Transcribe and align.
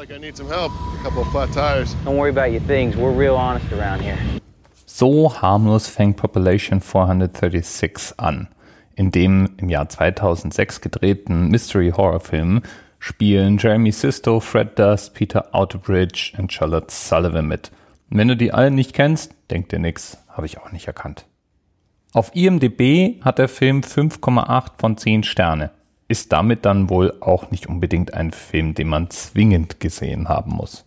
like 0.00 0.10
I 0.10 0.18
need 0.18 0.36
some 0.36 0.48
help. 0.48 0.72
A 0.98 1.02
couple 1.02 1.20
of 1.20 1.28
flat 1.30 1.52
tires. 1.52 1.94
Don't 2.04 2.16
worry 2.16 2.30
about 2.30 2.52
your 2.52 2.62
things. 2.62 2.96
We're 2.96 3.12
real 3.12 3.36
honest 3.36 3.70
around 3.70 4.00
here. 4.00 4.16
So 4.86 5.28
harmlos 5.28 5.88
fängt 5.88 6.16
Population 6.16 6.80
436 6.80 8.14
an. 8.18 8.48
In 8.96 9.10
dem 9.10 9.50
im 9.58 9.68
Jahr 9.68 9.88
2006 9.88 10.80
gedrehten 10.80 11.48
Mystery-Horror-Film 11.48 12.62
spielen 12.98 13.58
Jeremy 13.58 13.92
Sisto, 13.92 14.40
Fred 14.40 14.78
Durst, 14.78 15.14
Peter 15.14 15.54
Outerbridge 15.54 16.32
und 16.38 16.52
Charlotte 16.52 16.90
Sullivan 16.90 17.46
mit. 17.46 17.70
wenn 18.08 18.28
du 18.28 18.36
die 18.36 18.52
alle 18.52 18.70
nicht 18.70 18.94
kennst, 18.94 19.34
denk 19.50 19.68
dir 19.68 19.78
nix, 19.78 20.18
habe 20.28 20.46
ich 20.46 20.58
auch 20.58 20.72
nicht 20.72 20.86
erkannt. 20.86 21.26
Auf 22.12 22.34
IMDb 22.34 23.22
hat 23.22 23.38
der 23.38 23.48
Film 23.48 23.82
5,8 23.82 24.72
von 24.78 24.96
10 24.96 25.22
Sterne. 25.22 25.70
Ist 26.10 26.32
damit 26.32 26.64
dann 26.64 26.90
wohl 26.90 27.14
auch 27.20 27.52
nicht 27.52 27.68
unbedingt 27.68 28.14
ein 28.14 28.32
Film, 28.32 28.74
den 28.74 28.88
man 28.88 29.10
zwingend 29.10 29.78
gesehen 29.78 30.28
haben 30.28 30.50
muss. 30.50 30.84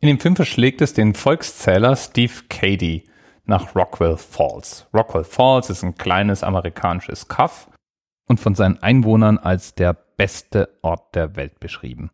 In 0.00 0.08
dem 0.08 0.18
Film 0.18 0.34
verschlägt 0.34 0.80
es 0.80 0.94
den 0.94 1.12
Volkszähler 1.12 1.94
Steve 1.94 2.32
Cady 2.48 3.04
nach 3.44 3.76
Rockwell 3.76 4.16
Falls. 4.16 4.86
Rockwell 4.94 5.24
Falls 5.24 5.68
ist 5.68 5.82
ein 5.82 5.96
kleines 5.96 6.42
amerikanisches 6.42 7.28
Kaff 7.28 7.68
und 8.24 8.40
von 8.40 8.54
seinen 8.54 8.82
Einwohnern 8.82 9.36
als 9.36 9.74
der 9.74 9.92
beste 9.92 10.70
Ort 10.80 11.14
der 11.14 11.36
Welt 11.36 11.60
beschrieben. 11.60 12.10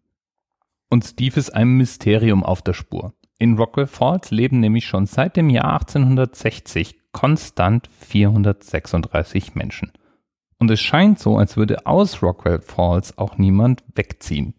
Und 0.89 1.05
Steve 1.05 1.39
ist 1.39 1.51
einem 1.51 1.77
Mysterium 1.77 2.43
auf 2.43 2.61
der 2.61 2.73
Spur. 2.73 3.15
In 3.39 3.57
Rockwell 3.57 3.87
Falls 3.87 4.33
leben 4.33 4.59
nämlich 4.59 4.85
schon 4.85 5.07
seit 5.07 5.37
dem 5.37 5.49
Jahr 5.49 5.75
1860 5.75 7.13
konstant 7.13 7.89
436 8.01 9.55
Menschen. 9.55 9.93
Und 10.61 10.71
es 10.71 10.81
scheint 10.81 11.19
so, 11.19 11.39
als 11.39 11.57
würde 11.57 11.87
aus 11.87 12.23
Rockwell 12.23 12.61
Falls 12.61 13.17
auch 13.17 13.39
niemand 13.39 13.83
wegziehen. 13.95 14.53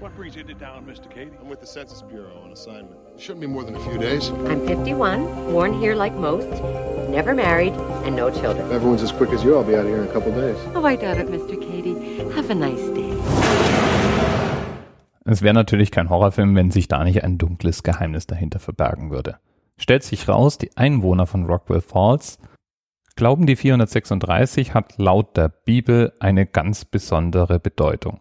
What 0.00 0.16
brings 0.16 0.34
you 0.34 0.42
to 0.42 0.54
town, 0.54 0.86
Mr. 0.86 1.08
Katie? 1.08 1.30
I'm 1.40 1.50
with 1.50 1.60
the 1.60 1.66
Census 1.66 2.02
Bureau 2.02 2.42
on 2.42 2.52
assignment. 2.52 2.96
It 3.14 3.22
shouldn't 3.22 3.40
be 3.40 3.46
more 3.46 3.64
than 3.64 3.74
a 3.74 3.80
few 3.80 3.98
days. 3.98 4.30
I'm 4.48 4.66
51, 4.66 5.52
born 5.52 5.72
here 5.74 5.94
like 5.94 6.14
most, 6.14 6.48
never 7.10 7.34
married, 7.34 7.74
and 8.04 8.16
no 8.16 8.30
children. 8.30 8.66
If 8.66 8.72
everyone's 8.72 9.02
as 9.02 9.12
quick 9.12 9.30
as 9.32 9.44
you, 9.44 9.56
I'll 9.56 9.64
be 9.64 9.74
out 9.74 9.84
of 9.84 9.88
here 9.88 10.02
in 10.02 10.08
a 10.08 10.12
couple 10.12 10.32
days. 10.32 10.56
Oh, 10.74 10.84
I 10.84 10.96
doubt 10.96 11.18
it, 11.18 11.28
Mr. 11.28 11.60
Katie. 11.60 11.94
Have 12.34 12.50
a 12.50 12.54
nice 12.54 12.88
day. 12.94 13.12
Es 15.26 15.42
wäre 15.42 15.54
natürlich 15.54 15.90
kein 15.90 16.08
Horrorfilm, 16.10 16.54
wenn 16.54 16.70
sich 16.70 16.88
da 16.88 17.02
nicht 17.04 17.22
ein 17.24 17.38
dunkles 17.38 17.82
Geheimnis 17.82 18.26
dahinter 18.26 18.60
verbergen 18.60 19.10
würde. 19.10 19.38
Stellt 19.78 20.02
sich 20.02 20.28
raus, 20.28 20.58
die 20.58 20.76
Einwohner 20.76 21.26
von 21.26 21.46
Rockwell 21.46 21.80
Falls 21.80 22.38
glauben, 23.16 23.46
die 23.46 23.56
436 23.56 24.74
hat 24.74 24.98
laut 24.98 25.36
der 25.36 25.48
Bibel 25.48 26.12
eine 26.20 26.46
ganz 26.46 26.84
besondere 26.84 27.60
Bedeutung. 27.60 28.20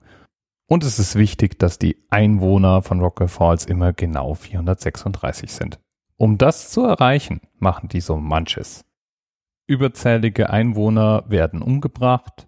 Und 0.68 0.84
es 0.84 1.00
ist 1.00 1.16
wichtig, 1.16 1.59
dass 1.59 1.80
die 1.80 1.98
Einwohner 2.09 2.81
von 2.81 3.00
Rockwell 3.00 3.28
Falls 3.28 3.66
immer 3.66 3.94
genau 3.94 4.34
436 4.34 5.52
sind. 5.52 5.80
Um 6.18 6.38
das 6.38 6.70
zu 6.70 6.84
erreichen, 6.84 7.42
machen 7.59 7.90
die 7.90 8.02
so 8.02 8.18
manches. 8.18 8.86
Überzählige 9.68 10.50
Einwohner 10.50 11.24
werden 11.28 11.62
umgebracht. 11.62 12.48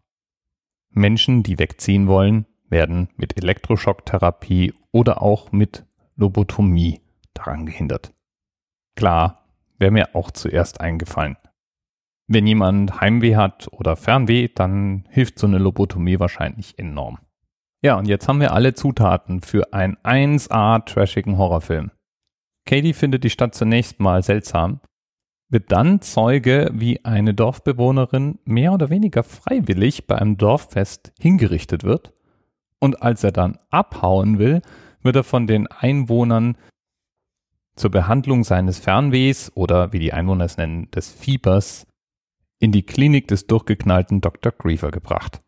Menschen, 0.90 1.44
die 1.44 1.60
wegziehen 1.60 2.08
wollen, 2.08 2.46
werden 2.70 3.10
mit 3.16 3.38
Elektroschocktherapie 3.38 4.74
oder 4.92 5.22
auch 5.22 5.52
mit 5.52 5.86
Lobotomie 6.16 7.02
daran 7.34 7.66
gehindert. 7.66 8.14
Klar, 8.96 9.46
wäre 9.78 9.92
mir 9.92 10.16
auch 10.16 10.32
zuerst 10.32 10.82
eingefallen. 10.82 11.38
Wenn 12.28 12.48
jemand 12.48 13.02
Heimweh 13.02 13.36
hat 13.36 13.68
oder 13.72 13.96
Fernweh, 13.96 14.48
dann 14.48 15.06
hilft 15.10 15.38
so 15.38 15.48
eine 15.48 15.60
Lobotomie 15.60 16.20
wahrscheinlich 16.20 16.80
enorm. 16.80 17.20
Ja, 17.84 17.98
und 18.00 18.08
jetzt 18.08 18.28
haben 18.28 18.40
wir 18.40 18.54
alle 18.54 18.74
Zutaten 18.74 19.42
für 19.42 19.74
einen 19.74 19.98
1A 19.98 20.86
trashigen 20.86 21.38
Horrorfilm. 21.38 21.92
Katie 22.66 22.94
findet 22.94 23.24
die 23.24 23.30
Stadt 23.30 23.54
zunächst 23.54 24.00
mal 24.00 24.24
seltsam, 24.24 24.80
wird 25.50 25.72
dann 25.72 26.02
Zeuge, 26.02 26.72
wie 26.74 27.06
eine 27.06 27.36
Dorfbewohnerin 27.36 28.40
mehr 28.46 28.74
oder 28.74 28.90
weniger 28.90 29.22
freiwillig 29.22 30.08
bei 30.08 30.18
einem 30.18 30.38
Dorffest 30.38 31.14
hingerichtet 31.20 31.84
wird 31.84 32.12
und 32.80 33.02
als 33.04 33.24
er 33.24 33.32
dann 33.32 33.60
abhauen 33.70 34.40
will, 34.40 34.62
wird 35.02 35.16
er 35.16 35.24
von 35.24 35.46
den 35.46 35.68
Einwohnern 35.68 36.58
zur 37.76 37.92
Behandlung 37.92 38.44
seines 38.44 38.80
Fernwehs 38.80 39.52
oder 39.56 39.94
wie 39.94 40.00
die 40.00 40.14
Einwohner 40.14 40.46
es 40.46 40.58
nennen, 40.58 40.90
des 40.92 41.10
Fiebers 41.12 41.86
in 42.60 42.72
die 42.72 42.84
Klinik 42.84 43.28
des 43.28 43.48
durchgeknallten 43.48 44.22
Dr. 44.22 44.52
Griever 44.52 44.92
gebracht. 44.92 45.42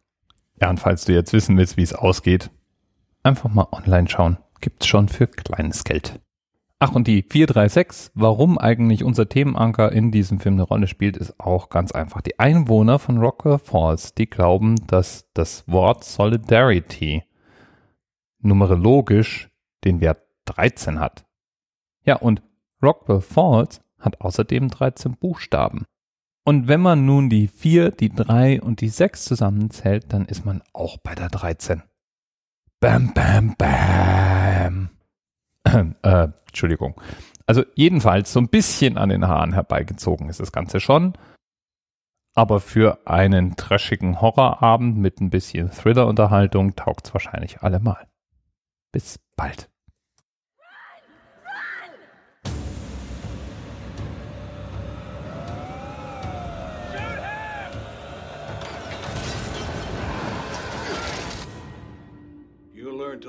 Ja, 0.60 0.70
und 0.70 0.80
falls 0.80 1.06
du 1.06 1.14
jetzt 1.14 1.34
wissen 1.34 1.58
willst, 1.58 1.78
wie 1.78 1.84
es 1.84 1.94
ausgeht, 1.94 2.52
einfach 3.24 3.50
mal 3.50 3.68
online 3.72 4.10
schauen. 4.10 4.38
Gibt's 4.60 4.88
schon 4.88 5.08
für 5.08 5.28
kleines 5.28 5.84
Geld. 5.84 6.20
Ach, 6.80 6.94
und 6.94 7.08
die 7.08 7.24
436, 7.24 8.12
warum 8.14 8.60
eigentlich 8.60 9.04
unser 9.04 9.28
Themenanker 9.28 9.92
in 9.92 10.12
diesem 10.12 10.40
Film 10.40 10.56
eine 10.56 10.64
Rolle 10.64 10.88
spielt, 10.88 11.18
ist 11.18 11.40
auch 11.40 11.70
ganz 11.70 11.92
einfach. 11.92 12.22
Die 12.22 12.38
Einwohner 12.40 13.00
von 13.00 13.18
Rocker 13.18 13.58
Falls, 13.58 14.14
die 14.14 14.28
glauben, 14.28 14.76
dass 14.86 15.28
das 15.34 15.68
Wort 15.68 16.04
Solidarity 16.04 17.24
numerologisch 18.40 19.50
den 19.86 20.02
Wert 20.02 20.22
13 20.46 21.00
hat. 21.00 21.27
Ja, 22.08 22.16
und 22.16 22.42
Rockwell 22.82 23.22
Falls 23.22 23.82
hat 24.00 24.22
außerdem 24.22 24.70
13 24.70 25.18
Buchstaben. 25.18 25.86
Und 26.46 26.70
wenn 26.70 26.80
man 26.80 27.06
nun 27.06 27.30
die 27.30 27.50
4, 27.50 27.92
die 27.92 28.10
3 28.10 28.62
und 28.62 28.80
die 28.80 28.88
6 28.88 29.26
zusammenzählt, 29.26 30.14
dann 30.14 30.26
ist 30.26 30.46
man 30.46 30.64
auch 30.72 30.98
bei 30.98 31.14
der 31.14 31.28
13. 31.28 31.84
Bam, 32.80 33.14
bam, 33.14 33.56
bam. 33.58 34.90
äh, 36.04 36.28
Entschuldigung. 36.48 37.00
Also 37.46 37.66
jedenfalls 37.76 38.32
so 38.32 38.40
ein 38.40 38.48
bisschen 38.48 38.98
an 38.98 39.10
den 39.10 39.28
Haaren 39.28 39.52
herbeigezogen 39.52 40.30
ist 40.30 40.40
das 40.40 40.54
Ganze 40.54 40.80
schon. 40.80 41.14
Aber 42.36 42.62
für 42.62 43.06
einen 43.06 43.58
trashigen 43.58 44.22
Horrorabend 44.22 44.98
mit 44.98 45.20
ein 45.20 45.30
bisschen 45.30 45.72
Thriller-Unterhaltung 45.72 46.76
taugt 46.76 47.08
es 47.08 47.14
wahrscheinlich 47.14 47.64
allemal. 47.64 48.08
Bis 48.94 49.20
bald. 49.36 49.70